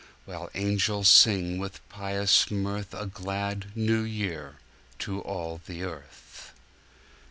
[0.25, 4.55] While angels sing with pious mirthA glad New Year
[4.97, 6.53] to all the earth.